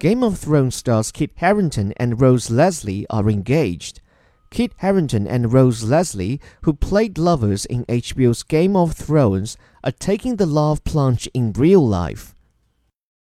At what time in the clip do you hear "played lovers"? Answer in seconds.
6.72-7.66